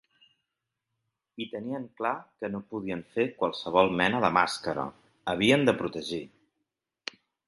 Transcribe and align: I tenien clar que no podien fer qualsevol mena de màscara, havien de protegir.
I 1.43 1.45
tenien 1.49 1.83
clar 1.99 2.13
que 2.43 2.49
no 2.53 2.61
podien 2.71 3.03
fer 3.17 3.25
qualsevol 3.41 3.93
mena 3.99 4.21
de 4.23 4.31
màscara, 4.39 4.87
havien 5.35 5.69
de 5.69 5.77
protegir. 5.83 6.23